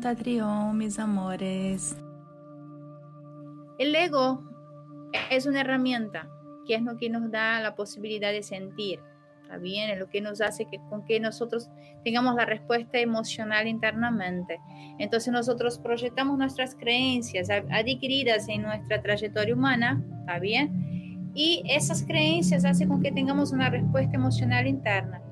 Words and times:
Tatrión, 0.00 0.78
mis 0.78 0.98
amores. 0.98 1.96
El 3.78 3.94
ego 3.94 4.42
es 5.30 5.46
una 5.46 5.60
herramienta 5.60 6.28
que 6.66 6.74
es 6.74 6.82
lo 6.82 6.96
que 6.96 7.10
nos 7.10 7.30
da 7.30 7.60
la 7.60 7.74
posibilidad 7.74 8.32
de 8.32 8.42
sentir, 8.42 9.00
¿está 9.42 9.56
bien? 9.58 9.90
Es 9.90 9.98
lo 9.98 10.08
que 10.08 10.20
nos 10.20 10.40
hace 10.40 10.66
que 10.66 10.78
con 10.90 11.04
que 11.04 11.20
nosotros 11.20 11.68
tengamos 12.04 12.34
la 12.34 12.44
respuesta 12.44 12.98
emocional 12.98 13.68
internamente. 13.68 14.58
Entonces 14.98 15.32
nosotros 15.32 15.78
proyectamos 15.78 16.38
nuestras 16.38 16.74
creencias 16.74 17.48
adquiridas 17.50 18.48
en 18.48 18.62
nuestra 18.62 19.02
trayectoria 19.02 19.54
humana, 19.54 20.02
¿está 20.20 20.38
bien? 20.38 21.32
Y 21.34 21.62
esas 21.68 22.04
creencias 22.04 22.64
hacen 22.64 22.88
con 22.88 23.02
que 23.02 23.12
tengamos 23.12 23.52
una 23.52 23.70
respuesta 23.70 24.16
emocional 24.16 24.66
interna. 24.66 25.22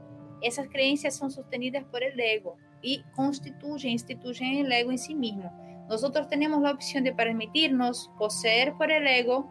Esas 0.42 0.68
creencias 0.68 1.16
son 1.16 1.30
sostenidas 1.30 1.84
por 1.84 2.02
el 2.02 2.18
ego 2.20 2.56
y 2.84 3.02
constituyen, 3.16 3.92
instituyen 3.92 4.66
el 4.66 4.70
ego 4.70 4.90
en 4.90 4.98
sí 4.98 5.14
mismo. 5.14 5.50
Nosotros 5.88 6.28
tenemos 6.28 6.60
la 6.62 6.70
opción 6.70 7.02
de 7.02 7.14
permitirnos 7.14 8.10
poseer 8.18 8.74
por 8.74 8.92
el 8.92 9.06
ego, 9.06 9.48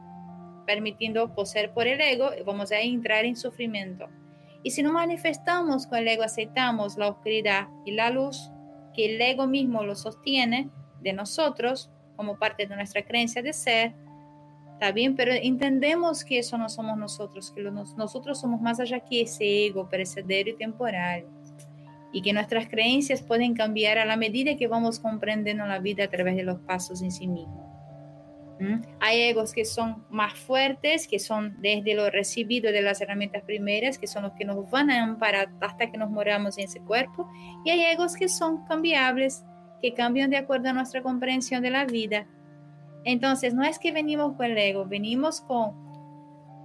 permitiendo 0.68 1.34
poseer 1.34 1.73
por 1.73 1.88
el 1.88 2.00
ego, 2.00 2.30
vamos 2.46 2.72
a 2.72 2.80
entrar 2.80 3.26
en 3.26 3.36
sufrimiento. 3.36 4.08
Y 4.61 4.72
si 4.72 4.84
no 4.84 4.94
manifestamos 4.94 5.88
con 5.88 5.98
el 5.98 6.08
ego, 6.08 6.23
aceptamos 6.23 6.95
la 6.95 7.09
oscuridad 7.09 7.67
y 7.86 7.92
la 7.92 8.11
luz, 8.11 8.52
que 8.94 9.16
el 9.16 9.20
ego 9.20 9.48
mismo 9.48 9.84
lo 9.84 9.95
sostiene 9.95 10.70
de 11.02 11.14
nosotros 11.14 11.89
como 12.16 12.38
parte 12.38 12.67
de 12.67 12.76
nuestra 12.76 13.04
creencia 13.04 13.42
de 13.42 13.52
ser, 13.52 13.95
está 14.73 14.92
bien, 14.92 15.16
pero 15.16 15.34
entendemos 15.34 16.23
que 16.23 16.39
eso 16.39 16.58
no 16.58 16.70
somos 16.70 16.98
nosotros, 16.98 17.52
que 17.52 17.64
nosotros 17.64 18.39
somos 18.39 18.61
más 18.61 18.80
allá 18.80 19.00
que 19.00 19.23
ese 19.23 19.66
ego 19.66 19.89
perecedero 19.89 20.52
y 20.52 20.56
temporal 20.56 21.26
y 22.14 22.22
que 22.22 22.31
nuestras 22.31 22.69
creencias 22.69 23.23
pueden 23.23 23.56
cambiar 23.56 23.97
a 23.97 24.06
la 24.06 24.16
medida 24.16 24.56
que 24.56 24.67
vamos 24.67 25.00
comprendiendo 25.00 25.66
la 25.66 25.80
vida 25.80 26.06
a 26.06 26.09
través 26.09 26.36
de 26.36 26.44
los 26.44 26.59
pasos 26.59 27.02
en 27.02 27.11
sí 27.11 27.28
mismos. 27.28 27.66
¿Mm? 28.59 28.81
Hay 29.00 29.22
egos 29.22 29.52
que 29.52 29.66
son 29.66 30.05
más 30.11 30.33
fuertes, 30.33 31.08
que 31.08 31.17
son 31.17 31.59
desde 31.59 31.95
lo 31.95 32.09
recibido 32.11 32.72
de 32.72 32.83
las 32.83 33.02
herramientas 33.02 33.42
primeras, 33.44 33.97
que 33.97 34.05
son 34.05 34.23
los 34.23 34.33
que 34.33 34.45
nos 34.45 34.70
van 34.70 34.92
a 34.92 35.03
amparar 35.03 35.50
hasta 35.59 35.92
que 35.92 35.97
nos 35.97 36.11
moramos 36.11 36.58
en 36.59 36.66
ese 36.66 36.80
cuerpo, 36.81 37.28
y 37.66 37.72
hay 37.72 37.81
egos 37.81 38.16
que 38.16 38.30
son 38.30 38.64
cambiables, 38.66 39.44
que 39.81 39.95
cambian 39.95 40.30
de 40.30 40.38
acuerdo 40.38 40.70
a 40.70 40.73
nuestra 40.73 41.02
comprensión 41.02 41.64
de 41.64 41.72
la 41.72 41.86
vida. 41.86 42.27
Entonces, 43.05 43.55
no 43.55 43.64
es 43.64 43.80
que 43.80 43.92
venimos 43.92 44.38
con 44.38 44.45
el 44.45 44.58
ego, 44.58 44.86
venimos 44.86 45.42
con 45.42 45.73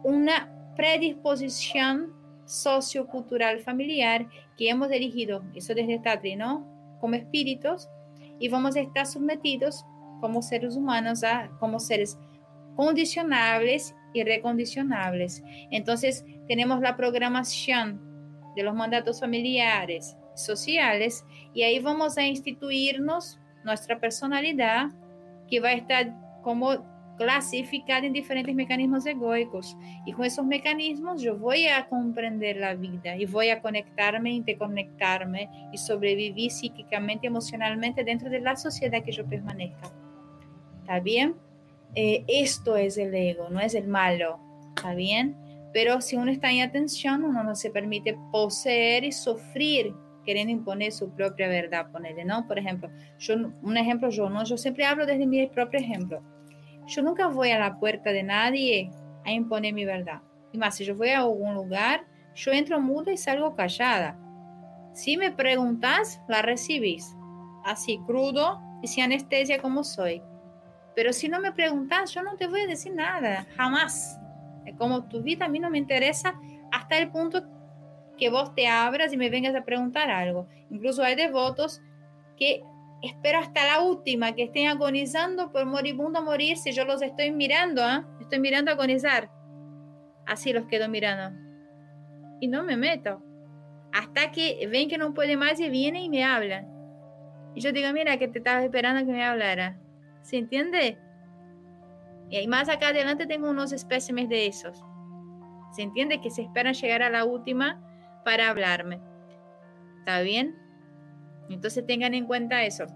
una 0.04 0.52
predisposición 0.76 2.12
sociocultural 2.48 3.60
familiar 3.60 4.26
que 4.56 4.70
hemos 4.70 4.88
dirigido, 4.88 5.44
eso 5.54 5.74
desde 5.74 5.98
Tatri, 5.98 6.34
¿no? 6.34 6.66
Como 7.00 7.14
espíritus 7.14 7.88
y 8.40 8.48
vamos 8.48 8.74
a 8.76 8.80
estar 8.80 9.06
sometidos 9.06 9.84
como 10.20 10.42
seres 10.42 10.74
humanos 10.76 11.22
a 11.22 11.50
como 11.60 11.78
seres 11.78 12.18
condicionables 12.74 13.94
y 14.14 14.24
recondicionables. 14.24 15.42
Entonces, 15.70 16.24
tenemos 16.46 16.80
la 16.80 16.96
programación 16.96 18.00
de 18.56 18.62
los 18.62 18.74
mandatos 18.74 19.20
familiares, 19.20 20.16
sociales, 20.34 21.24
y 21.52 21.62
ahí 21.62 21.78
vamos 21.80 22.16
a 22.16 22.22
instituirnos 22.22 23.38
nuestra 23.64 24.00
personalidad 24.00 24.86
que 25.48 25.60
va 25.60 25.68
a 25.70 25.74
estar 25.74 26.14
como 26.42 26.97
clasificada 27.18 28.06
en 28.06 28.12
diferentes 28.12 28.54
mecanismos 28.54 29.04
egoicos. 29.04 29.76
Y 30.06 30.12
con 30.12 30.24
esos 30.24 30.46
mecanismos 30.46 31.20
yo 31.20 31.36
voy 31.36 31.66
a 31.66 31.86
comprender 31.88 32.56
la 32.56 32.74
vida 32.74 33.16
y 33.16 33.26
voy 33.26 33.50
a 33.50 33.60
conectarme, 33.60 34.30
interconectarme 34.30 35.50
y 35.72 35.78
sobrevivir 35.78 36.50
psíquicamente, 36.50 37.26
emocionalmente 37.26 38.04
dentro 38.04 38.30
de 38.30 38.40
la 38.40 38.56
sociedad 38.56 39.02
que 39.02 39.12
yo 39.12 39.26
permanezca. 39.26 39.92
¿Está 40.80 41.00
bien? 41.00 41.34
Eh, 41.94 42.24
esto 42.28 42.76
es 42.76 42.96
el 42.96 43.14
ego, 43.14 43.50
no 43.50 43.60
es 43.60 43.74
el 43.74 43.88
malo. 43.88 44.38
¿Está 44.76 44.94
bien? 44.94 45.36
Pero 45.74 46.00
si 46.00 46.16
uno 46.16 46.30
está 46.30 46.50
en 46.50 46.62
atención, 46.62 47.24
uno 47.24 47.42
no 47.42 47.54
se 47.54 47.70
permite 47.70 48.16
poseer 48.32 49.04
y 49.04 49.12
sufrir 49.12 49.92
queriendo 50.24 50.52
imponer 50.52 50.92
su 50.92 51.10
propia 51.10 51.48
verdad, 51.48 51.90
ponerle, 51.90 52.22
¿no? 52.22 52.46
Por 52.46 52.58
ejemplo, 52.58 52.90
yo, 53.18 53.34
un 53.62 53.76
ejemplo 53.78 54.10
yo, 54.10 54.28
¿no? 54.28 54.44
Yo 54.44 54.58
siempre 54.58 54.84
hablo 54.84 55.06
desde 55.06 55.26
mi 55.26 55.46
propio 55.46 55.80
ejemplo. 55.80 56.22
Yo 56.88 57.02
nunca 57.02 57.28
voy 57.28 57.50
a 57.50 57.58
la 57.58 57.78
puerta 57.78 58.10
de 58.12 58.22
nadie 58.22 58.90
a 59.24 59.30
imponer 59.30 59.74
mi 59.74 59.84
verdad. 59.84 60.22
Y 60.52 60.58
más, 60.58 60.76
si 60.76 60.84
yo 60.86 60.96
voy 60.96 61.10
a 61.10 61.20
algún 61.20 61.54
lugar, 61.54 62.06
yo 62.34 62.50
entro 62.50 62.80
muda 62.80 63.12
y 63.12 63.18
salgo 63.18 63.54
callada. 63.54 64.18
Si 64.94 65.18
me 65.18 65.30
preguntas, 65.30 66.22
la 66.28 66.40
recibís. 66.40 67.14
Así, 67.64 68.00
crudo 68.06 68.60
y 68.82 68.86
sin 68.86 69.04
anestesia 69.04 69.60
como 69.60 69.84
soy. 69.84 70.22
Pero 70.96 71.12
si 71.12 71.28
no 71.28 71.40
me 71.40 71.52
preguntas, 71.52 72.12
yo 72.14 72.22
no 72.22 72.36
te 72.36 72.46
voy 72.46 72.62
a 72.62 72.66
decir 72.66 72.94
nada, 72.94 73.46
jamás. 73.56 74.18
Como 74.78 75.04
tu 75.04 75.22
vida 75.22 75.44
a 75.44 75.48
mí 75.48 75.58
no 75.58 75.70
me 75.70 75.78
interesa 75.78 76.34
hasta 76.72 76.98
el 76.98 77.10
punto 77.10 77.44
que 78.16 78.30
vos 78.30 78.54
te 78.54 78.66
abras 78.66 79.12
y 79.12 79.16
me 79.16 79.30
vengas 79.30 79.54
a 79.54 79.64
preguntar 79.64 80.10
algo. 80.10 80.48
Incluso 80.70 81.02
hay 81.02 81.14
devotos 81.14 81.82
que 82.36 82.62
espero 83.02 83.38
hasta 83.38 83.66
la 83.66 83.82
última, 83.82 84.34
que 84.34 84.44
estén 84.44 84.68
agonizando 84.68 85.52
por 85.52 85.66
moribundo 85.66 86.22
morir 86.22 86.56
si 86.56 86.72
yo 86.72 86.84
los 86.84 87.02
estoy 87.02 87.30
mirando, 87.30 87.82
¿ah? 87.82 88.06
Estoy 88.20 88.40
mirando 88.40 88.70
agonizar. 88.70 89.30
Así 90.26 90.52
los 90.52 90.66
quedo 90.66 90.88
mirando. 90.88 91.38
Y 92.40 92.48
no 92.48 92.62
me 92.62 92.76
meto. 92.76 93.22
Hasta 93.92 94.30
que 94.30 94.66
ven 94.70 94.88
que 94.88 94.98
no 94.98 95.14
puede 95.14 95.36
más 95.36 95.58
y 95.60 95.68
vienen 95.70 96.02
y 96.02 96.10
me 96.10 96.24
hablan. 96.24 96.68
Y 97.54 97.60
yo 97.60 97.72
digo, 97.72 97.92
mira, 97.92 98.18
que 98.18 98.28
te 98.28 98.38
estaba 98.38 98.62
esperando 98.62 99.06
que 99.06 99.12
me 99.12 99.24
hablara. 99.24 99.78
¿Se 100.22 100.36
entiende? 100.36 100.98
Y 102.30 102.46
más 102.46 102.68
acá 102.68 102.88
adelante 102.88 103.26
tengo 103.26 103.48
unos 103.48 103.72
espécimes 103.72 104.28
de 104.28 104.46
esos. 104.46 104.84
¿Se 105.72 105.82
entiende? 105.82 106.20
Que 106.20 106.30
se 106.30 106.42
esperan 106.42 106.74
llegar 106.74 107.02
a 107.02 107.10
la 107.10 107.24
última 107.24 107.82
para 108.24 108.50
hablarme. 108.50 109.00
¿Está 110.00 110.20
bien? 110.20 110.54
Entonces 111.48 111.86
tengan 111.86 112.14
en 112.14 112.26
cuenta 112.26 112.64
eso. 112.64 112.86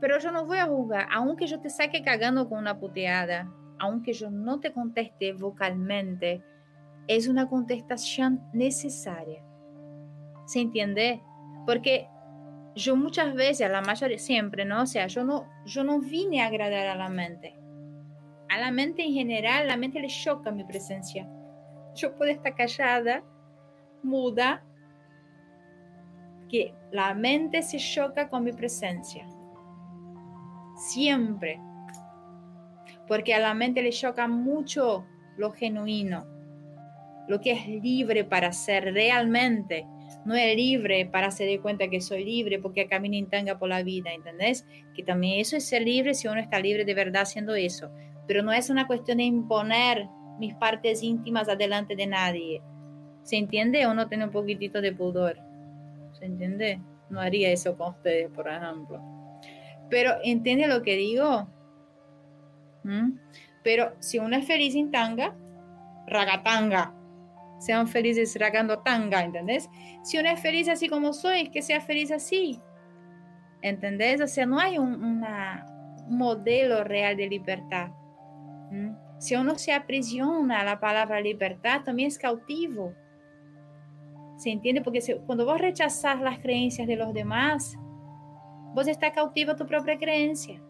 Pero 0.00 0.18
yo 0.18 0.32
no 0.32 0.46
voy 0.46 0.58
a 0.58 0.66
juzgar, 0.66 1.06
aunque 1.12 1.46
yo 1.46 1.60
te 1.60 1.70
saque 1.70 2.02
cagando 2.02 2.48
con 2.48 2.58
una 2.58 2.78
puteada, 2.78 3.52
aunque 3.78 4.12
yo 4.12 4.30
no 4.30 4.60
te 4.60 4.72
conteste 4.72 5.32
vocalmente, 5.32 6.42
es 7.06 7.28
una 7.28 7.48
contestación 7.48 8.42
necesaria. 8.52 9.44
¿Se 10.46 10.60
entiende? 10.60 11.22
Porque 11.66 12.08
yo 12.74 12.96
muchas 12.96 13.34
veces, 13.34 13.70
la 13.70 13.80
mayoría, 13.80 14.18
siempre, 14.18 14.64
¿no? 14.64 14.82
O 14.82 14.86
sea, 14.86 15.06
yo 15.06 15.24
no, 15.24 15.46
yo 15.66 15.84
no 15.84 16.00
vine 16.00 16.42
a 16.42 16.46
agradar 16.46 16.86
a 16.86 16.96
la 16.96 17.08
mente. 17.08 17.54
A 18.48 18.58
la 18.58 18.70
mente 18.70 19.02
en 19.02 19.12
general, 19.12 19.66
la 19.66 19.76
mente 19.76 20.00
le 20.00 20.08
choca 20.08 20.50
mi 20.50 20.64
presencia. 20.64 21.28
Yo 21.94 22.16
puedo 22.16 22.30
estar 22.30 22.54
callada, 22.54 23.22
muda, 24.02 24.64
que 26.52 26.74
la 26.92 27.14
mente 27.14 27.62
se 27.62 27.78
choca 27.78 28.28
con 28.28 28.44
mi 28.44 28.52
presencia. 28.52 29.26
Siempre. 30.76 31.58
Porque 33.08 33.32
a 33.32 33.40
la 33.40 33.54
mente 33.54 33.82
le 33.82 33.90
choca 33.90 34.28
mucho 34.28 35.06
lo 35.38 35.50
genuino, 35.50 36.26
lo 37.26 37.40
que 37.40 37.52
es 37.52 37.66
libre 37.66 38.24
para 38.24 38.52
ser 38.52 38.92
realmente. 38.92 39.86
No 40.26 40.34
es 40.34 40.54
libre 40.54 41.06
para 41.06 41.30
se 41.30 41.46
dé 41.46 41.58
cuenta 41.58 41.88
que 41.88 42.02
soy 42.02 42.22
libre 42.22 42.58
porque 42.58 42.86
camino 42.86 43.16
en 43.16 43.30
tanga 43.30 43.58
por 43.58 43.70
la 43.70 43.82
vida, 43.82 44.12
¿entendés? 44.12 44.66
Que 44.94 45.02
también 45.02 45.40
eso 45.40 45.56
es 45.56 45.66
ser 45.66 45.82
libre 45.82 46.12
si 46.12 46.28
uno 46.28 46.38
está 46.38 46.60
libre 46.60 46.84
de 46.84 46.94
verdad 46.94 47.22
haciendo 47.22 47.54
eso. 47.54 47.90
Pero 48.28 48.42
no 48.42 48.52
es 48.52 48.68
una 48.68 48.86
cuestión 48.86 49.18
de 49.18 49.24
imponer 49.24 50.06
mis 50.38 50.54
partes 50.54 51.02
íntimas 51.02 51.48
adelante 51.48 51.96
de 51.96 52.06
nadie. 52.06 52.62
¿Se 53.22 53.36
entiende 53.36 53.86
o 53.86 53.94
no 53.94 54.08
tiene 54.08 54.24
un 54.24 54.30
poquitito 54.30 54.82
de 54.82 54.92
pudor? 54.92 55.51
¿Se 56.22 56.26
entiende? 56.26 56.80
No 57.10 57.20
haría 57.20 57.50
eso 57.50 57.76
con 57.76 57.94
ustedes, 57.94 58.30
por 58.30 58.46
ejemplo. 58.46 59.02
Pero, 59.90 60.12
¿entiende 60.22 60.68
lo 60.68 60.80
que 60.80 60.94
digo? 60.94 61.48
¿Mm? 62.84 63.18
Pero 63.64 63.96
si 63.98 64.20
uno 64.20 64.36
es 64.36 64.46
feliz 64.46 64.76
en 64.76 64.92
tanga, 64.92 65.34
ragatanga. 66.06 66.94
Sean 67.58 67.88
felices 67.88 68.36
ragando 68.38 68.78
tanga, 68.78 69.24
¿entendés? 69.24 69.68
Si 70.04 70.16
uno 70.16 70.30
es 70.30 70.38
feliz 70.38 70.68
así 70.68 70.88
como 70.88 71.12
soy, 71.12 71.50
que 71.50 71.60
sea 71.60 71.80
feliz 71.80 72.12
así. 72.12 72.60
¿Entendés? 73.60 74.20
O 74.20 74.28
sea, 74.28 74.46
no 74.46 74.60
hay 74.60 74.78
un, 74.78 75.26
modelo 76.08 76.84
real 76.84 77.16
de 77.16 77.26
libertad. 77.26 77.88
¿Mm? 78.70 78.92
Si 79.18 79.34
uno 79.34 79.58
se 79.58 79.72
aprisiona 79.72 80.60
a 80.60 80.64
la 80.64 80.78
palabra 80.78 81.20
libertad, 81.20 81.80
también 81.82 82.06
es 82.06 82.18
cautivo. 82.18 82.94
¿Se 84.42 84.50
entiende? 84.50 84.82
Porque 84.82 85.00
cuando 85.24 85.44
vos 85.44 85.60
rechazás 85.60 86.20
las 86.20 86.40
creencias 86.40 86.88
de 86.88 86.96
los 86.96 87.14
demás, 87.14 87.78
vos 88.74 88.88
estás 88.88 89.12
cautivo 89.12 89.52
a 89.52 89.56
tu 89.56 89.68
propia 89.68 89.96
creencia. 89.96 90.60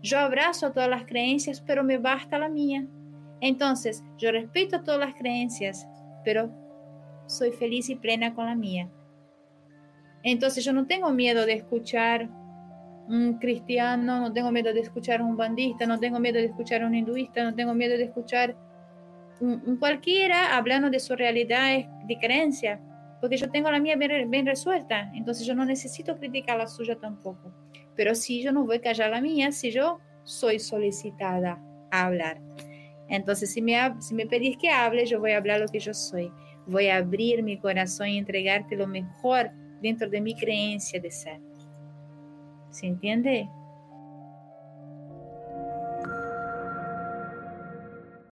Yo 0.00 0.18
abrazo 0.18 0.72
todas 0.72 0.88
las 0.88 1.04
creencias, 1.04 1.60
pero 1.60 1.84
me 1.84 1.98
basta 1.98 2.38
la 2.38 2.48
mía. 2.48 2.86
Entonces, 3.42 4.02
yo 4.16 4.32
respeto 4.32 4.82
todas 4.82 4.98
las 4.98 5.14
creencias, 5.14 5.86
pero 6.24 6.50
soy 7.26 7.52
feliz 7.52 7.90
y 7.90 7.96
plena 7.96 8.34
con 8.34 8.46
la 8.46 8.54
mía. 8.54 8.88
Entonces, 10.22 10.64
yo 10.64 10.72
no 10.72 10.86
tengo 10.86 11.12
miedo 11.12 11.44
de 11.44 11.52
escuchar 11.52 12.30
un 13.06 13.34
cristiano, 13.38 14.18
no 14.18 14.32
tengo 14.32 14.50
miedo 14.50 14.72
de 14.72 14.80
escuchar 14.80 15.20
un 15.20 15.36
bandista, 15.36 15.84
no 15.84 16.00
tengo 16.00 16.20
miedo 16.20 16.38
de 16.38 16.46
escuchar 16.46 16.86
un 16.86 16.94
hinduista, 16.94 17.44
no 17.44 17.54
tengo 17.54 17.74
miedo 17.74 17.98
de 17.98 18.04
escuchar 18.04 18.56
cualquiera 19.78 20.56
hablando 20.56 20.90
de 20.90 21.00
su 21.00 21.14
realidad 21.14 21.78
de 22.06 22.18
creencia, 22.18 22.80
porque 23.20 23.36
yo 23.36 23.50
tengo 23.50 23.70
la 23.70 23.80
mía 23.80 23.96
bien, 23.96 24.30
bien, 24.30 24.46
resuelta, 24.46 25.10
entonces 25.14 25.46
yo 25.46 25.54
no 25.54 25.64
necesito 25.64 26.16
criticar 26.16 26.58
la 26.58 26.66
suya 26.66 26.96
tampoco. 26.96 27.52
Pero 27.94 28.14
sí, 28.14 28.42
yo 28.42 28.52
no 28.52 28.64
voy 28.64 28.76
a 28.76 28.80
callar 28.80 29.10
la 29.10 29.20
mía 29.20 29.52
si 29.52 29.70
yo 29.70 29.98
soy 30.22 30.58
solicitada 30.58 31.60
a 31.90 32.06
hablar. 32.06 32.40
Entonces, 33.08 33.52
si 33.52 33.62
me, 33.62 33.76
si 34.00 34.14
me 34.14 34.26
pedís 34.26 34.56
que 34.58 34.68
hable, 34.68 35.06
yo 35.06 35.20
voy 35.20 35.32
a 35.32 35.38
hablar 35.38 35.60
lo 35.60 35.68
que 35.68 35.78
yo 35.78 35.94
soy. 35.94 36.30
Voy 36.66 36.88
a 36.88 36.96
abrir 36.96 37.42
mi 37.42 37.58
corazón 37.58 38.08
y 38.08 38.18
entregarte 38.18 38.76
lo 38.76 38.86
mejor 38.86 39.50
dentro 39.80 40.08
de 40.10 40.20
mi 40.20 40.34
creencia 40.34 41.00
de 41.00 41.10
ser. 41.10 41.40
¿Se 42.70 42.86
entiende? 42.86 43.48